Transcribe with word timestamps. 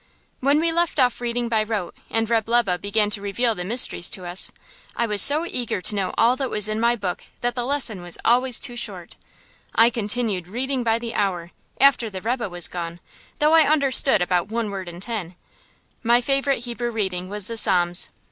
When 0.39 0.59
we 0.59 0.71
left 0.71 0.99
off 0.99 1.21
reading 1.21 1.47
by 1.47 1.61
rote 1.61 1.93
and 2.09 2.27
Reb' 2.27 2.49
Lebe 2.49 2.81
began 2.81 3.11
to 3.11 3.21
reveal 3.21 3.53
the 3.53 3.63
mysteries 3.63 4.09
to 4.09 4.25
us, 4.25 4.51
I 4.95 5.05
was 5.05 5.21
so 5.21 5.45
eager 5.45 5.79
to 5.79 5.93
know 5.95 6.11
all 6.17 6.35
that 6.37 6.49
was 6.49 6.67
in 6.67 6.79
my 6.79 6.95
book 6.95 7.23
that 7.41 7.53
the 7.53 7.63
lesson 7.67 8.01
was 8.01 8.17
always 8.25 8.59
too 8.59 8.75
short. 8.75 9.15
I 9.75 9.91
continued 9.91 10.47
reading 10.47 10.83
by 10.83 10.97
the 10.97 11.13
hour, 11.13 11.51
after 11.79 12.09
the 12.09 12.19
rebbe 12.23 12.49
was 12.49 12.67
gone, 12.67 12.99
though 13.37 13.53
I 13.53 13.69
understood 13.69 14.23
about 14.23 14.47
one 14.47 14.71
word 14.71 14.89
in 14.89 15.01
ten. 15.01 15.35
My 16.01 16.19
favorite 16.19 16.63
Hebrew 16.63 16.89
reading 16.89 17.29
was 17.29 17.45
the 17.45 17.55
Psalms. 17.55 18.09